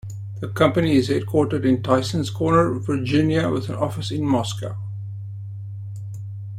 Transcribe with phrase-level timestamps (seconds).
[0.39, 4.75] The company is headquartered in Tysons Corner, Virginia with an office in Moscow.